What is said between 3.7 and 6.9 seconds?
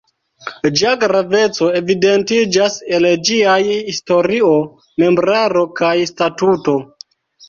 historio, membraro kaj statuto.